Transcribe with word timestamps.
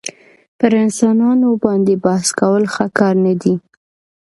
پر 0.59 0.71
انسانانو 0.83 1.49
باندي 1.63 1.95
بحث 2.03 2.29
کول 2.39 2.63
ښه 2.73 2.85
کار 2.97 3.15
نه 3.25 3.33
دئ. 3.41 3.55